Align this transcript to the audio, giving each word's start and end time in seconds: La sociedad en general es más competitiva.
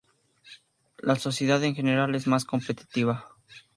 La 0.97 1.15
sociedad 1.15 1.63
en 1.63 1.75
general 1.75 2.15
es 2.15 2.25
más 2.25 2.43
competitiva. 2.43 3.37